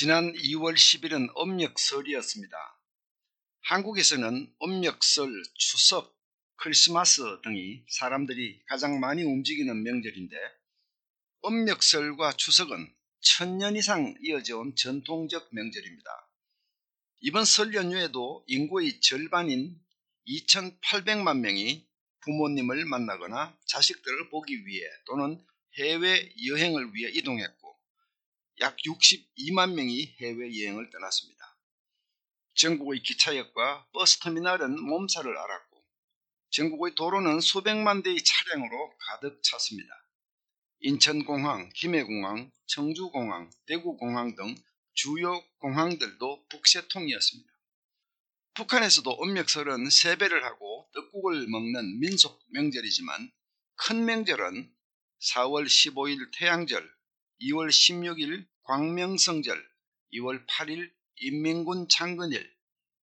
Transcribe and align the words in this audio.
지난 0.00 0.32
2월 0.32 0.76
10일은 0.76 1.36
음력설이었습니다. 1.36 2.56
한국에서는 3.62 4.54
음력설, 4.62 5.42
추석, 5.56 6.16
크리스마스 6.54 7.20
등이 7.42 7.82
사람들이 7.88 8.62
가장 8.68 9.00
많이 9.00 9.24
움직이는 9.24 9.82
명절인데 9.82 10.36
음력설과 11.44 12.34
추석은 12.34 12.94
천년 13.22 13.74
이상 13.74 14.14
이어져 14.22 14.58
온 14.58 14.76
전통적 14.76 15.48
명절입니다. 15.50 16.10
이번 17.22 17.44
설 17.44 17.74
연휴에도 17.74 18.44
인구의 18.46 19.00
절반인 19.00 19.76
2,800만 20.28 21.40
명이 21.40 21.88
부모님을 22.20 22.84
만나거나 22.84 23.58
자식들을 23.66 24.28
보기 24.28 24.64
위해 24.64 24.86
또는 25.06 25.44
해외 25.76 26.32
여행을 26.46 26.94
위해 26.94 27.10
이동했고 27.14 27.67
약 28.60 28.76
62만 28.78 29.74
명이 29.74 30.16
해외여행을 30.20 30.90
떠났습니다. 30.90 31.56
전국의 32.54 33.02
기차역과 33.02 33.86
버스터미널은 33.92 34.80
몸살을 34.80 35.36
앓았고 35.36 35.84
전국의 36.50 36.94
도로는 36.96 37.40
수백만 37.40 38.02
대의 38.02 38.18
차량으로 38.22 38.96
가득 38.98 39.40
찼습니다. 39.42 39.88
인천공항, 40.80 41.70
김해공항, 41.74 42.50
청주공항, 42.66 43.50
대구공항 43.66 44.34
등 44.34 44.54
주요 44.94 45.40
공항들도 45.58 46.46
북새통이었습니다. 46.48 47.52
북한에서도 48.54 49.22
음력설은 49.22 49.88
세배를 49.88 50.44
하고 50.44 50.88
떡국을 50.94 51.46
먹는 51.46 52.00
민속 52.00 52.40
명절이지만 52.50 53.30
큰 53.76 54.04
명절은 54.04 54.72
4월 55.20 55.66
15일 55.66 56.30
태양절, 56.36 56.97
2월 57.40 57.68
16일 57.68 58.46
광명성절, 58.64 59.64
2월 60.14 60.44
8일 60.46 60.90
인민군 61.20 61.88
창건일, 61.88 62.50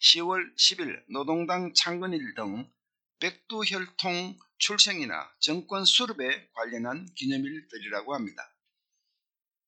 10월 0.00 0.56
10일 0.56 1.02
노동당 1.12 1.74
창건일 1.74 2.34
등 2.34 2.70
백두혈통 3.18 4.38
출생이나 4.58 5.30
정권 5.40 5.84
수립에 5.84 6.48
관련한 6.52 7.06
기념일들이라고 7.16 8.14
합니다. 8.14 8.42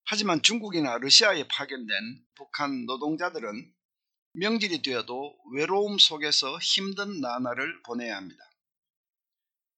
하지만 0.05 0.43
중국이나 0.43 0.99
러시아에 0.99 1.49
파견된 1.49 2.25
북한 2.37 2.87
노동자들은 2.87 3.73
명절이 4.35 4.83
되어도 4.83 5.37
외로움 5.55 5.99
속에서 5.99 6.59
힘든 6.59 7.21
나날을 7.21 7.83
보내야 7.83 8.17
합니다. 8.17 8.43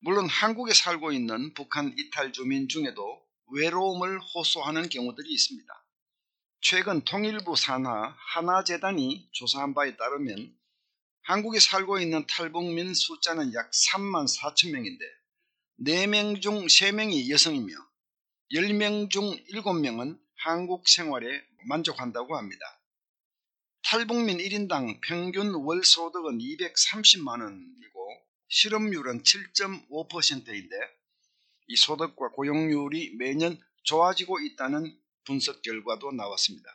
물론 0.01 0.29
한국에 0.29 0.75
살고 0.75 1.13
있는 1.13 1.55
북한 1.55 1.95
이탈 1.99 2.33
주민 2.33 2.69
중에도 2.69 3.24
외로움을 3.53 4.21
호소하는 4.21 4.89
경우들이 4.89 5.33
있습니다. 5.33 5.85
최근 6.61 7.05
통일부 7.05 7.57
산하 7.57 8.17
하나재단이 8.35 9.29
조사한 9.33 9.75
바에 9.75 9.97
따르면 9.97 10.57
한국에 11.23 11.59
살고 11.59 12.01
있는 12.01 12.27
탈북민 12.27 12.95
숫자는 12.95 13.55
약 13.55 13.71
3만 13.71 14.27
4천 14.27 14.73
명인데 14.73 15.05
4명 15.81 16.41
중 16.41 16.67
3명이 16.67 17.31
여성이며 17.31 17.75
10명 18.53 19.11
중 19.11 19.31
7명은 19.53 20.19
한국 20.37 20.89
생활에 20.89 21.27
만족한다고 21.67 22.37
합니다. 22.37 22.61
탈북민 23.83 24.39
1인당 24.39 25.01
평균 25.03 25.55
월 25.55 25.85
소득은 25.85 26.39
230만원이고 26.39 27.95
실업률은 28.49 29.23
7.5%인데 29.23 30.77
이 31.67 31.77
소득과 31.77 32.31
고용률이 32.31 33.17
매년 33.17 33.59
좋아지고 33.85 34.41
있다는 34.41 34.97
분석 35.25 35.63
결과도 35.63 36.13
나왔습니다. 36.13 36.71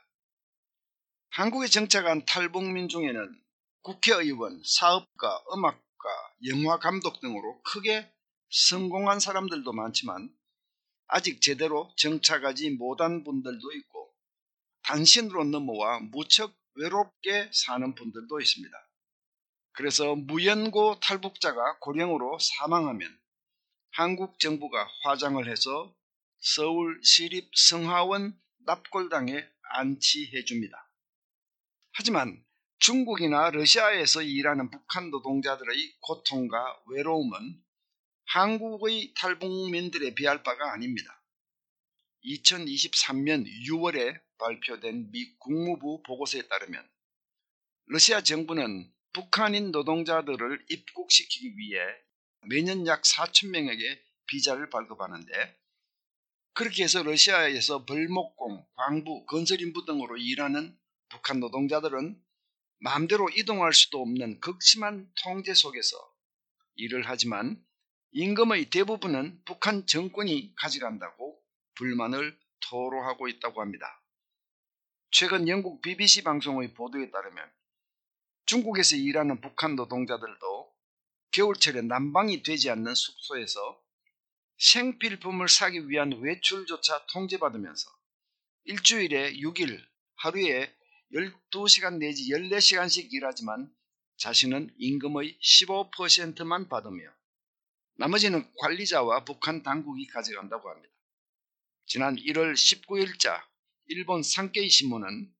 한국에 1.31 1.67
정착한 1.67 2.25
탈북민 2.25 2.89
중에는 2.89 3.41
국회의원, 3.81 4.61
사업가, 4.65 5.43
음악가, 5.53 6.09
영화 6.47 6.79
감독 6.79 7.19
등으로 7.21 7.61
크게 7.63 8.11
성공한 8.49 9.19
사람들도 9.19 9.71
많지만 9.71 10.33
아직 11.07 11.41
제대로 11.41 11.91
정착하지 11.97 12.71
못한 12.71 13.23
분들도 13.23 13.71
있고 13.73 14.13
단신으로 14.83 15.45
넘어와 15.45 15.99
무척 15.99 16.55
외롭게 16.75 17.49
사는 17.53 17.93
분들도 17.93 18.39
있습니다. 18.39 18.89
그래서 19.71 20.15
무연고 20.15 20.99
탈북자가 20.99 21.79
고령으로 21.79 22.37
사망하면 22.39 23.17
한국 23.91 24.39
정부가 24.39 24.87
화장을 25.03 25.45
해서 25.49 25.95
서울 26.39 26.99
시립 27.03 27.49
성하원 27.55 28.39
납골당에 28.65 29.45
안치해 29.71 30.45
줍니다. 30.45 30.89
하지만 31.91 32.43
중국이나 32.79 33.49
러시아에서 33.49 34.21
일하는 34.21 34.69
북한 34.69 35.09
노동자들의 35.09 35.97
고통과 35.99 36.81
외로움은 36.87 37.61
한국의 38.27 39.13
탈북민들에 39.15 40.15
비할 40.15 40.43
바가 40.43 40.71
아닙니다. 40.71 41.21
2023년 42.23 43.45
6월에 43.67 44.21
발표된 44.37 45.11
미 45.11 45.35
국무부 45.39 46.01
보고서에 46.03 46.43
따르면 46.43 46.87
러시아 47.87 48.21
정부는 48.21 48.89
북한인 49.13 49.71
노동자들을 49.71 50.65
입국시키기 50.69 51.57
위해 51.57 51.79
매년 52.47 52.87
약 52.87 53.01
4천 53.03 53.49
명에게 53.49 54.01
비자를 54.27 54.69
발급하는데 54.69 55.59
그렇게 56.53 56.83
해서 56.83 57.03
러시아에서 57.03 57.85
벌목공, 57.85 58.65
광부, 58.75 59.25
건설인부 59.25 59.85
등으로 59.85 60.17
일하는 60.17 60.77
북한 61.09 61.39
노동자들은 61.39 62.21
마음대로 62.79 63.29
이동할 63.29 63.73
수도 63.73 64.01
없는 64.01 64.39
극심한 64.39 65.11
통제 65.23 65.53
속에서 65.53 65.97
일을 66.75 67.03
하지만 67.05 67.61
임금의 68.11 68.69
대부분은 68.69 69.41
북한 69.45 69.85
정권이 69.85 70.53
가져간다고 70.55 71.39
불만을 71.75 72.37
토로하고 72.61 73.27
있다고 73.27 73.61
합니다. 73.61 74.01
최근 75.11 75.47
영국 75.47 75.81
BBC 75.81 76.23
방송의 76.23 76.73
보도에 76.73 77.11
따르면 77.11 77.51
중국에서 78.45 78.95
일하는 78.95 79.41
북한 79.41 79.75
노동자들도 79.75 80.68
겨울철에 81.39 81.83
난방이 81.83 82.43
되지 82.43 82.69
않는 82.69 82.93
숙소에서 82.93 83.81
생필품을 84.57 85.47
사기 85.47 85.87
위한 85.87 86.11
외출조차 86.11 87.05
통제받으면서 87.13 87.89
일주일에 88.65 89.37
6일 89.37 89.81
하루에 90.15 90.69
12시간 91.13 91.97
내지 91.97 92.29
14시간씩 92.29 93.13
일하지만 93.13 93.73
자신은 94.17 94.75
임금의 94.79 95.39
15%만 95.41 96.67
받으며 96.67 97.09
나머지는 97.95 98.45
관리자와 98.57 99.23
북한 99.23 99.63
당국이 99.63 100.07
가져간다고 100.07 100.69
합니다. 100.69 100.93
지난 101.85 102.17
1월 102.17 102.53
19일자 102.53 103.41
일본 103.85 104.23
산케이 104.23 104.69
신문은 104.69 105.33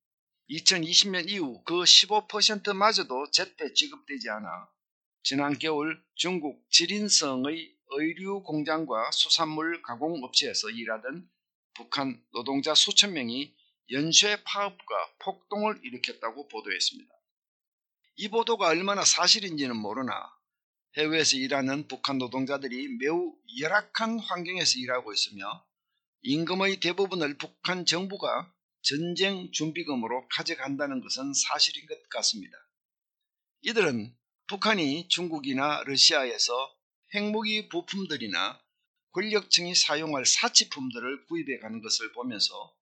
2020년 0.49 1.29
이후 1.29 1.61
그 1.65 1.73
15%마저도 1.73 3.31
제때 3.31 3.73
지급되지 3.73 4.29
않아 4.29 4.78
지난 5.23 5.59
겨울 5.59 6.01
중국 6.15 6.65
지린성의 6.69 7.75
의류 7.91 8.41
공장과 8.43 9.11
수산물 9.11 9.81
가공업체에서 9.81 10.69
일하던 10.69 11.29
북한 11.73 12.23
노동자 12.31 12.73
수천 12.73 13.13
명이 13.13 13.53
연쇄 13.91 14.41
파업과 14.43 15.15
폭동을 15.19 15.79
일으켰다고 15.83 16.47
보도했습니다. 16.47 17.13
이 18.17 18.27
보도가 18.29 18.67
얼마나 18.67 19.03
사실인지는 19.03 19.75
모르나 19.75 20.13
해외에서 20.97 21.37
일하는 21.37 21.87
북한 21.87 22.17
노동자들이 22.17 22.97
매우 22.99 23.35
열악한 23.59 24.19
환경에서 24.19 24.79
일하고 24.79 25.13
있으며 25.13 25.65
임금의 26.21 26.79
대부분을 26.79 27.37
북한 27.37 27.85
정부가 27.85 28.53
전쟁 28.81 29.51
준비금으로 29.51 30.27
가져간다는 30.29 31.01
것은 31.01 31.33
사실인 31.33 31.85
것 31.85 32.09
같습니다. 32.09 32.57
이들은 33.61 34.15
북한이 34.49 35.07
중국이나 35.09 35.83
러시아에서 35.85 36.75
핵무기 37.13 37.69
부품들이나 37.69 38.59
권력층이 39.11 39.75
사용할 39.75 40.25
사치품들을 40.25 41.27
구입해 41.27 41.59
가는 41.59 41.79
것을 41.83 42.11
보면서 42.13 42.75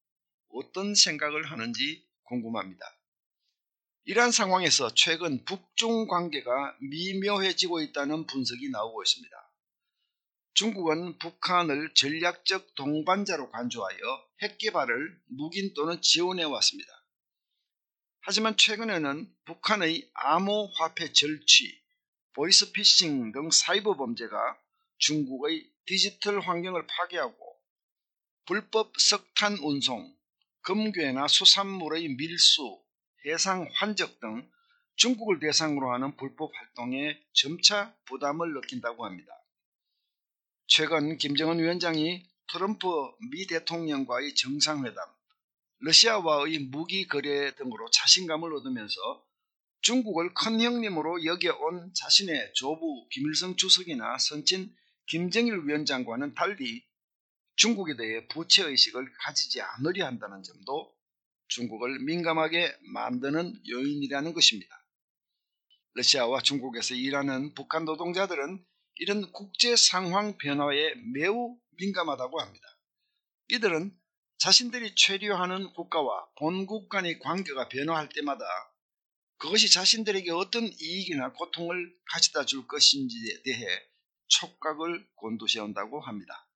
어떤 0.47 0.95
생각을 0.95 1.51
하는지 1.51 2.07
궁금합니다. 2.23 2.85
이러한 4.05 4.31
상황에서 4.31 4.93
최근 4.95 5.43
북중 5.43 6.07
관계가 6.07 6.77
미묘해지고 6.79 7.81
있다는 7.81 8.27
분석이 8.27 8.69
나오고 8.69 9.03
있습니다. 9.03 9.35
중국은 10.53 11.17
북한을 11.17 11.93
전략적 11.95 12.75
동반자로 12.75 13.51
간주하여 13.51 14.25
핵 14.41 14.57
개발을 14.57 15.21
묵인 15.25 15.73
또는 15.73 16.01
지원해 16.01 16.45
왔습니다. 16.45 16.96
하지만 18.29 18.57
최근에는 18.57 19.33
북한의 19.45 20.09
암호화폐 20.13 21.13
절취, 21.13 21.81
보이스피싱 22.33 23.31
등 23.31 23.50
사이버 23.50 23.95
범죄가 23.95 24.38
중국의 24.97 25.65
디지털 25.85 26.41
환경을 26.41 26.85
파괴하고 26.88 27.57
불법 28.45 28.91
석탄 29.00 29.53
운송, 29.53 30.13
금괴나 30.63 31.29
수산물의 31.29 32.15
밀수, 32.18 32.83
해상 33.25 33.65
환적 33.75 34.19
등 34.19 34.45
중국을 34.97 35.39
대상으로 35.39 35.94
하는 35.94 36.18
불법 36.18 36.51
활동에 36.53 37.18
점차 37.31 37.95
부담을 38.03 38.53
느낀다고 38.56 39.06
합니다. 39.06 39.31
최근 40.65 41.18
김정은 41.18 41.59
위원장이 41.59 42.27
트럼프 42.51 42.88
미 43.31 43.47
대통령과의 43.47 44.35
정상회담, 44.35 45.16
러시아와의 45.79 46.59
무기 46.59 47.07
거래 47.07 47.53
등으로 47.56 47.89
자신감을 47.91 48.53
얻으면서 48.56 49.25
중국을 49.81 50.33
큰 50.33 50.59
형님으로 50.59 51.24
여겨온 51.24 51.94
자신의 51.94 52.53
조부 52.56 53.07
김일성 53.12 53.56
주석이나 53.56 54.18
선친 54.18 54.74
김정일 55.07 55.65
위원장과는 55.65 56.33
달리 56.33 56.83
중국에 57.56 57.95
대해 57.95 58.27
부채의식을 58.27 59.13
가지지 59.19 59.62
않으려 59.62 60.06
한다는 60.06 60.44
점도 60.44 60.94
중국을 61.47 62.00
민감하게 62.00 62.75
만드는 62.94 63.62
요인이라는 63.69 64.33
것입니다. 64.33 64.75
러시아와 65.94 66.41
중국에서 66.41 66.94
일하는 66.94 67.53
북한 67.53 67.85
노동자들은 67.85 68.63
이런 68.95 69.31
국제 69.31 69.75
상황 69.75 70.38
변화에 70.38 70.95
매우 71.13 71.57
민감하다고 71.80 72.41
합니다. 72.41 72.65
이들은 73.50 73.95
자신들이 74.37 74.93
체류하는 74.95 75.73
국가와 75.73 76.27
본국 76.37 76.89
간의 76.89 77.19
관계가 77.19 77.69
변화할 77.69 78.09
때마다 78.09 78.45
그것이 79.37 79.71
자신들에게 79.71 80.31
어떤 80.31 80.63
이익이나 80.63 81.33
고통을 81.33 81.95
가져다 82.11 82.45
줄 82.45 82.67
것인지에 82.67 83.43
대해 83.43 83.67
촉각을 84.27 85.07
곤두세운다고 85.15 86.01
합니다. 86.01 86.46